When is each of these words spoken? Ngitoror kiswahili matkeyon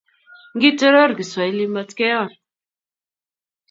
Ngitoror 0.55 1.11
kiswahili 1.17 1.65
matkeyon 1.73 2.29